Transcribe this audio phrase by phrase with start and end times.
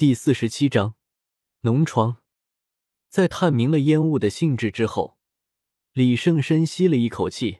[0.00, 0.94] 第四十七章
[1.60, 2.22] 脓疮。
[3.10, 5.18] 在探明了烟雾的性质之后，
[5.92, 7.58] 李胜深吸了一口气，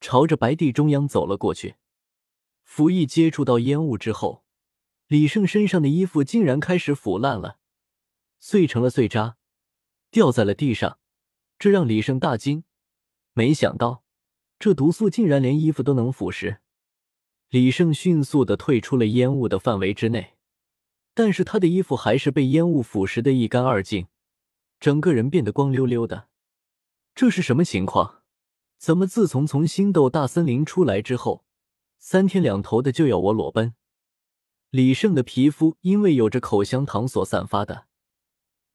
[0.00, 1.74] 朝着白地中央走了过去。
[2.62, 4.44] 符一接触到烟雾之后，
[5.08, 7.58] 李胜身上的衣服竟然开始腐烂了，
[8.38, 9.36] 碎成了碎渣，
[10.12, 11.00] 掉在了地上。
[11.58, 12.62] 这让李胜大惊，
[13.32, 14.04] 没想到
[14.60, 16.58] 这毒素竟然连衣服都能腐蚀。
[17.48, 20.33] 李胜迅速的退出了烟雾的范围之内，
[21.14, 24.08] 但是他的衣服还是被烟雾腐蚀的一干二净，
[24.78, 26.28] 整个人变得光溜溜的。
[27.14, 28.22] 这是什么情况？
[28.76, 31.44] 怎么自从从星斗大森林出来之后，
[31.98, 33.74] 三天两头的就要我裸奔？
[34.70, 37.86] 李胜的皮肤因为有着口香糖所散发的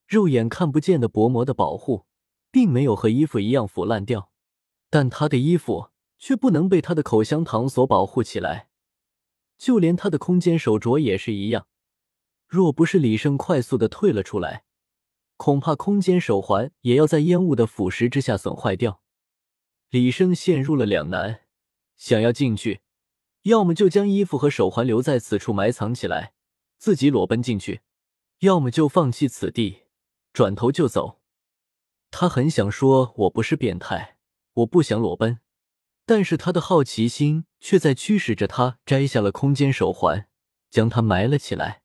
[0.08, 2.06] 肉眼看不见的薄膜的保护，
[2.50, 4.32] 并没有和衣服一样腐烂掉，
[4.90, 8.70] 但他的衣服却不能被他的口香糖所保护起来。
[9.58, 11.68] 就连他的空间手镯也是一样，
[12.50, 14.64] 若不是李胜快速的退了出来，
[15.38, 19.04] 恐怕空间手环也要在烟雾的腐蚀之下损坏掉。
[19.92, 21.42] 李胜陷入了两难，
[21.96, 22.82] 想要进去，
[23.44, 26.34] 要么就将衣服和手环留在此处埋藏起来，
[26.80, 27.82] 自己裸奔进去；
[28.40, 29.84] 要么就放弃此地，
[30.34, 31.20] 转头就走。
[32.10, 34.18] 他很想说：“我不是变态，
[34.54, 35.40] 我不想裸奔。”
[36.08, 40.28] 但是他的好奇心却在驱使着他摘下了空间手环，
[40.72, 41.84] 将它埋了起来。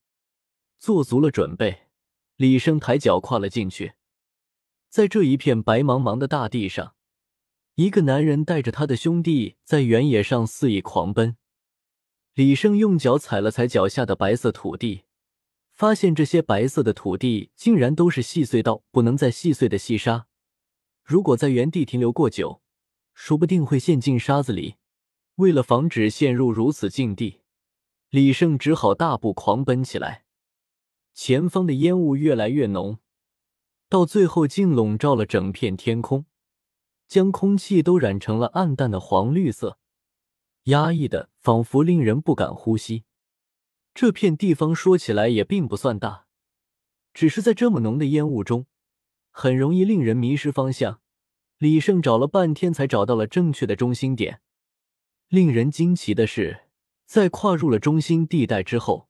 [0.85, 1.85] 做足了准备，
[2.37, 3.95] 李生抬脚跨了进去。
[4.91, 6.95] 在这一片白茫茫的大地上，
[7.77, 11.39] 一个男人带着他的兄弟在原野上肆意狂奔。
[12.35, 15.05] 李生用脚踩了踩脚下的白色土地，
[15.73, 20.27] 发现这些白色的土地竟然都是细碎到不能再细碎的细沙。
[21.03, 22.61] 如果在原地停留过久，
[23.15, 24.75] 说不定会陷进沙子里。
[25.37, 27.41] 为了防止陷入如此境地，
[28.11, 30.24] 李胜只好大步狂奔起来。
[31.15, 32.99] 前方的烟雾越来越浓，
[33.89, 36.27] 到最后竟笼罩了整片天空，
[37.07, 39.79] 将空气都染成了暗淡的黄绿色，
[40.65, 43.05] 压抑的仿佛令人不敢呼吸。
[43.95, 46.27] 这片地方说起来也并不算大，
[47.13, 48.67] 只是在这么浓的烟雾中，
[49.31, 51.01] 很容易令人迷失方向。
[51.59, 54.41] 李胜找了半天，才找到了正确的中心点。
[55.29, 56.65] 令人惊奇的是，
[57.07, 59.09] 在跨入了中心地带之后，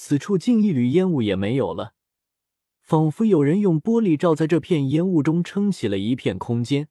[0.00, 1.92] 此处竟一缕烟雾也没有了，
[2.80, 6.88] 仿佛有人用玻璃罩在这片烟雾中，撑起了一片空间，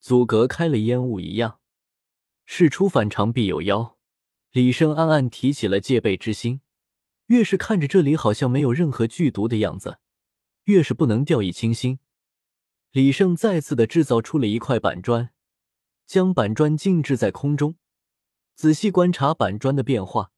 [0.00, 1.60] 阻隔开了烟雾一样。
[2.46, 3.98] 事出反常必有妖，
[4.52, 6.62] 李胜暗暗提起了戒备之心。
[7.26, 9.98] 越是看着这里好像没有任何剧毒的样子，
[10.64, 11.98] 越是不能掉以轻心。
[12.90, 15.28] 李胜再次的制造出了一块板砖，
[16.06, 17.76] 将板砖静置在空中，
[18.54, 20.32] 仔细观察板砖的变化。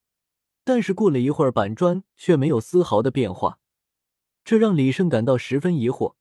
[0.69, 3.59] 但是过了一会儿，板砖却没有丝毫的变化，
[4.45, 6.17] 这让李胜感到十分疑惑。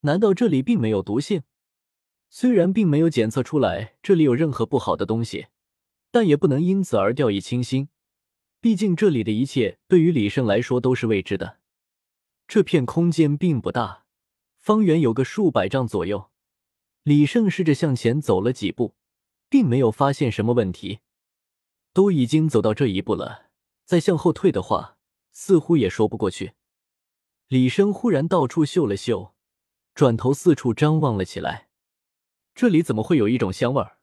[0.00, 1.44] 难道这里并没有毒性？
[2.28, 5.46] 虽然并没有检测出来这里有任何不好的东西，
[6.10, 7.88] 但也不能因此而掉以轻心。
[8.60, 11.56] 毕竟这里的一切对于李胜来说都是未知的。
[12.46, 14.04] 这片空间并不大。
[14.58, 16.28] 方圆有个数百丈左右，
[17.04, 18.96] 李胜试着向前走了几步，
[19.48, 20.98] 并没有发现什么问题。
[21.94, 23.51] 都已经走到这一步了，
[23.92, 24.96] 再向后退的话，
[25.32, 26.54] 似乎也说不过去。
[27.48, 29.34] 李生忽然到处嗅了嗅，
[29.94, 31.68] 转头四处张望了起来。
[32.54, 33.98] 这里怎么会有一种香味儿？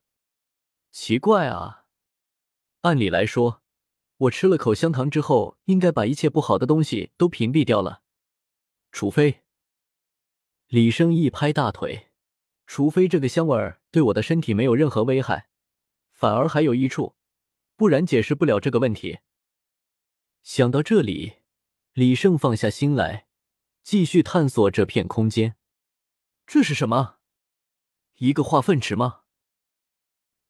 [0.91, 1.85] 奇怪啊！
[2.81, 3.63] 按理来说，
[4.17, 8.03] 我吃了口香糖之后，应该把一切不好的东西都屏蔽掉了，
[8.91, 9.41] 除非……
[10.67, 12.11] 李生一拍大腿，
[12.67, 15.49] 除非这个香味儿对我的身体没有任何危害，
[16.13, 17.15] 反而还有益处，
[17.75, 19.21] 不然解释不了这个问题。
[20.51, 21.33] 想到这里，
[21.93, 23.27] 李胜放下心来，
[23.83, 25.55] 继续探索这片空间。
[26.47, 27.17] 这是什么？
[28.15, 29.19] 一个化粪池吗？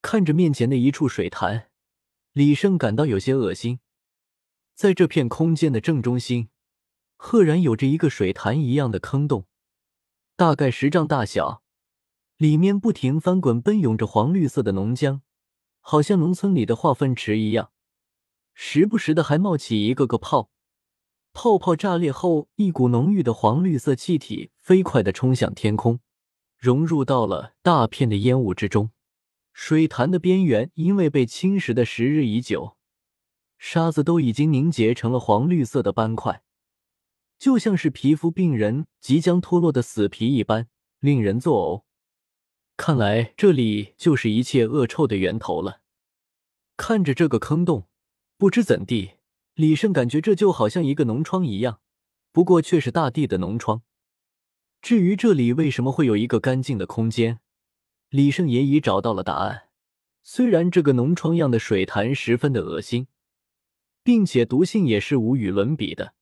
[0.00, 1.68] 看着面前的一处水潭，
[2.32, 3.80] 李胜感到有些恶心。
[4.74, 6.48] 在这片空间的正中心，
[7.18, 9.46] 赫然有着一个水潭一样的坑洞。
[10.34, 11.62] 大概十丈大小，
[12.38, 15.20] 里面不停翻滚奔涌着黄绿色的浓浆，
[15.80, 17.72] 好像农村里的化粪池一样。
[18.62, 20.50] 时不时的还冒起一个个泡，
[21.32, 26.00] 泡泡炸裂后，一股浓郁的黄绿色气体飞快的冲向天空，
[26.58, 28.90] 融入到了大片的烟雾之中。
[29.54, 32.76] 水潭的边缘因为被侵蚀的时日已久，
[33.56, 36.42] 沙子都已经凝结成了黄绿色的斑块。
[37.38, 40.68] 就像是皮肤病人即将脱落的死皮一般，
[40.98, 41.84] 令人作呕。
[42.76, 45.80] 看来这里就是一切恶臭的源头了。
[46.76, 47.88] 看着这个坑洞，
[48.40, 49.16] 不知怎地，
[49.52, 51.80] 李胜感觉这就好像一个脓疮一样，
[52.32, 53.82] 不过却是大地的脓疮。
[54.80, 57.40] 至于这里为什么会有一个干净的空间，
[58.08, 59.64] 李胜也已找到了答案。
[60.22, 63.08] 虽然这个脓疮样的水潭十分的恶心，
[64.02, 66.14] 并且毒性也是无与伦比的，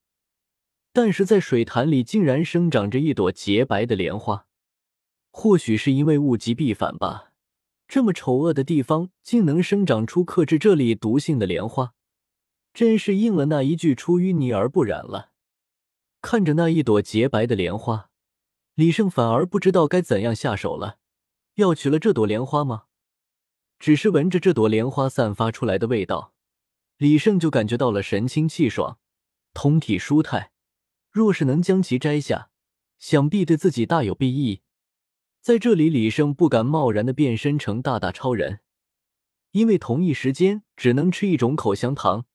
[0.91, 4.45] 但是在水潭里竟然生长着一朵洁白的莲花。
[5.31, 7.31] 或许是因为物极必反吧，
[7.87, 11.93] 这么丑恶的地方竟能生长出克制这里毒性的莲花，
[12.73, 15.31] 真是应了那一句“出淤泥而不染”了。
[16.21, 18.09] 看着那一朵洁白的莲花，
[18.75, 20.97] 李胜反而不知道该怎样下手了。
[21.55, 22.83] 要取了这朵莲花吗？
[23.79, 26.33] 只是闻着这朵莲花散发出来的味道，
[26.97, 28.99] 李胜就感觉到了神清气爽，
[29.53, 30.51] 通体舒泰。
[31.09, 32.49] 若是能将其摘下，
[32.97, 34.61] 想必对自己大有裨益。
[35.41, 38.59] 在这里，李胜不敢贸然的变身成大大超人，
[39.51, 42.25] 因为同一时间只能吃一种口香糖，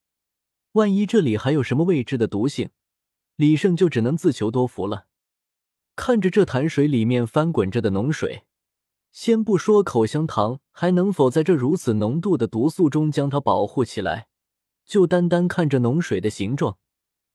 [0.74, 2.70] 万一这里还有什么未知的毒性，
[3.36, 5.06] 李胜就只能自求多福了。
[5.94, 8.42] 看着这潭水里面翻滚着的脓水。
[9.12, 14.26] 先不说口香糖还能否在这如此浓度的毒素中将它保护起来，
[14.84, 16.78] 就单单看着脓水的形状、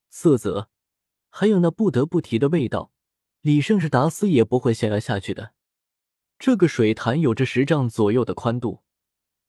[0.09, 0.67] 色泽，
[1.29, 2.91] 还有那不得不提的味道，
[3.39, 5.53] 李胜是打死也不会想要下去的。
[6.37, 8.81] 这个水潭有着十丈左右的宽度，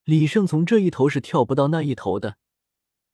[0.05, 2.37] 李胜从这一头是跳不到那一头的，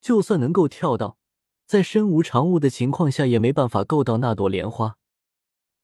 [0.07, 1.19] 就算能够跳到，
[1.67, 4.99] 在身无长物的情况下也没办法够到那朵莲花。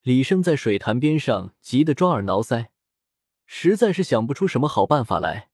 [0.02, 2.68] 李生在水潭边上急得抓耳挠腮。
[3.46, 5.48] 实在是想不出什么好办法来，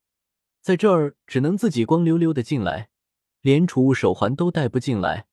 [0.61, 2.91] 在这儿只能自己光溜溜的进来，
[3.41, 5.29] 连储物手环都带不进来，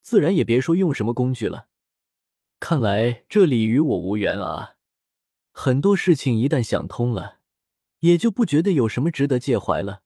[0.00, 1.66] 自然也别说用什么工具了。
[2.58, 4.76] 看来这里与我无缘啊！
[5.52, 7.40] 很多事情一旦想通了，
[7.98, 10.00] 也就不觉得有什么值得介怀了。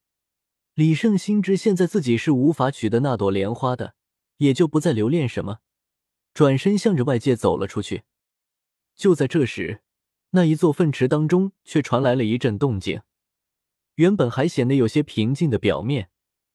[0.75, 3.95] 李胜心知现在自己是无法取得那朵莲花的，
[4.39, 5.59] 也就不再留恋什么，
[6.33, 8.05] 转身向着外界走了出去。
[8.95, 9.83] 就在这时。
[10.35, 13.03] 那一座粪池当中却传来了一阵动静，
[13.97, 16.09] 原本还显得有些平静的表面，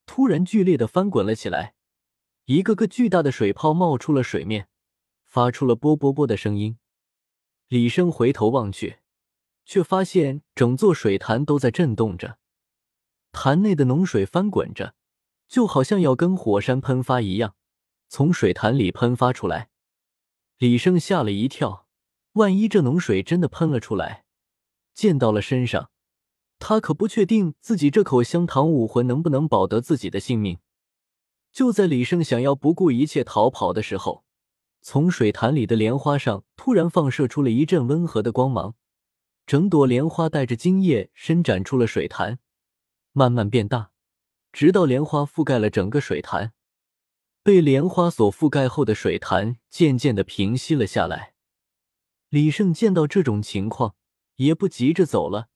[0.08, 1.76] 突然剧烈的翻滚了起来，
[2.46, 4.68] 一个个巨大的水泡冒出了水面，
[5.26, 6.80] 发出了啵啵啵的声音。
[7.68, 8.98] 李生回头望去，
[9.64, 12.40] 却发现整座水潭都在震动着，
[13.32, 14.96] 潭内的脓水翻滚着，
[15.48, 17.56] 就好像要跟火山喷发一样，
[18.08, 19.70] 从水潭里喷发出来。
[20.58, 21.86] 李生吓了一跳。
[22.34, 24.24] 万一这脓水真的喷了出来，
[24.94, 25.90] 溅到了身上，
[26.60, 30.60] 他可不确定自己这口香糖武魂能不能保得自己的性命。
[31.52, 34.24] 就在李胜想要不顾一切逃跑的时候，
[34.82, 38.76] 从水潭里的莲花上突然放射出了一阵温和的光芒，
[39.48, 42.38] 整朵莲花带着茎叶伸展出了水潭，
[43.18, 43.90] 慢慢变大，
[44.52, 46.54] 直到莲花覆盖了整个水潭。
[47.42, 51.34] 被莲花所覆盖后的水潭渐渐的平息了下来。
[52.30, 53.96] 李胜见到这种情况，
[54.36, 55.48] 也不急着走了，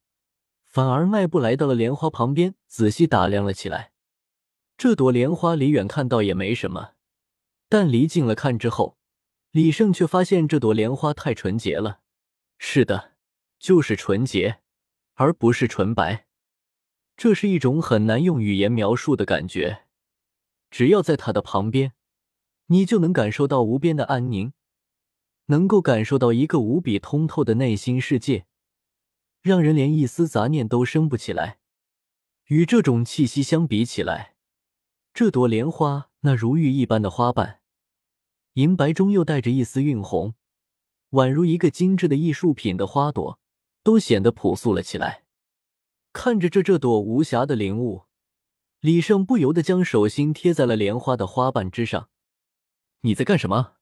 [0.66, 3.92] 反而迈步来到了莲花旁边，仔细打量了起来。
[4.75, 6.94] 这朵莲花离远看到也没什么，
[7.69, 8.98] 但离近了看之后，
[9.52, 12.00] 李胜却发现这朵莲花太纯洁了。
[12.58, 13.12] 是的，
[13.60, 14.62] 就是纯洁，
[15.13, 16.25] 而不是纯白。
[17.21, 19.83] 这是一种很难用语言描述的感觉。
[20.71, 21.94] 只要在它的旁边，
[22.65, 24.53] 你就能感受到无边的安宁。
[25.45, 28.48] 能够感受到一个无比通透的内心世界，
[29.43, 31.60] 让人连一丝杂念都生不起来。
[32.48, 34.34] 与这种气息相比起来，
[35.13, 37.60] 这朵莲花那如玉一般的花瓣，
[38.53, 40.34] 银白中又带着一丝晕红，
[41.12, 43.39] 宛如一个精致的艺术品的花朵，
[43.84, 45.25] 都显得朴素了起来。
[46.13, 48.03] 看着这这朵无暇的灵物，
[48.80, 52.10] 李胜不由得将手心贴在了莲花的花瓣之上。
[53.01, 53.74] 你在干什么？